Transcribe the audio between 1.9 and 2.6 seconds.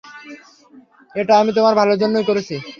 জন্যই করছি।